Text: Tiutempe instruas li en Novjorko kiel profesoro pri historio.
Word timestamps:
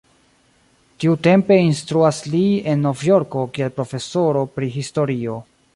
Tiutempe 1.03 1.57
instruas 1.65 2.23
li 2.35 2.43
en 2.73 2.83
Novjorko 2.87 3.45
kiel 3.59 3.73
profesoro 3.79 4.45
pri 4.57 4.77
historio. 4.81 5.43